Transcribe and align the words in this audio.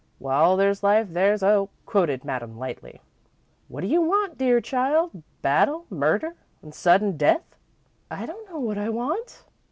"'While 0.17 0.57
there's 0.57 0.81
life 0.81 1.09
there's 1.11 1.41
hope,'" 1.41 1.69
quoted 1.85 2.25
Madame 2.25 2.57
lightly. 2.57 3.01
"What 3.67 3.81
do 3.81 3.87
you 3.87 4.01
want, 4.01 4.35
dear 4.35 4.59
child? 4.59 5.21
Battle, 5.43 5.85
murder, 5.91 6.33
and 6.63 6.73
sudden 6.73 7.17
death?" 7.17 7.55
"I 8.09 8.25
don't 8.25 8.49
know 8.49 8.57
what 8.57 8.79
I 8.79 8.89
want." 8.89 9.43